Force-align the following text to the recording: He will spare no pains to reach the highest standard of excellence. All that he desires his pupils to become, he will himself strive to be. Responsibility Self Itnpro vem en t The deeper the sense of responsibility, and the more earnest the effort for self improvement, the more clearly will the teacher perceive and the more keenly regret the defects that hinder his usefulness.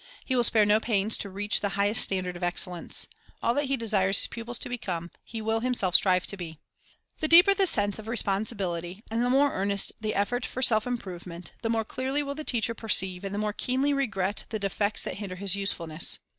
He 0.25 0.35
will 0.35 0.43
spare 0.43 0.65
no 0.65 0.79
pains 0.79 1.15
to 1.19 1.29
reach 1.29 1.59
the 1.59 1.77
highest 1.77 2.01
standard 2.01 2.35
of 2.35 2.41
excellence. 2.41 3.05
All 3.43 3.53
that 3.53 3.65
he 3.65 3.77
desires 3.77 4.17
his 4.21 4.25
pupils 4.29 4.57
to 4.57 4.67
become, 4.67 5.11
he 5.23 5.43
will 5.43 5.59
himself 5.59 5.95
strive 5.95 6.25
to 6.25 6.35
be. 6.35 6.57
Responsibility 6.57 6.63
Self 6.87 6.97
Itnpro 6.97 7.05
vem 7.05 7.13
en 7.13 7.19
t 7.19 7.19
The 7.19 7.27
deeper 7.27 7.53
the 7.53 7.67
sense 7.67 7.99
of 7.99 8.07
responsibility, 8.07 9.03
and 9.11 9.21
the 9.23 9.29
more 9.29 9.53
earnest 9.53 9.91
the 10.01 10.15
effort 10.15 10.43
for 10.43 10.63
self 10.63 10.87
improvement, 10.87 11.53
the 11.61 11.69
more 11.69 11.85
clearly 11.85 12.23
will 12.23 12.33
the 12.33 12.43
teacher 12.43 12.73
perceive 12.73 13.23
and 13.23 13.35
the 13.35 13.37
more 13.37 13.53
keenly 13.53 13.93
regret 13.93 14.45
the 14.49 14.57
defects 14.57 15.03
that 15.03 15.17
hinder 15.17 15.35
his 15.35 15.55
usefulness. 15.55 16.17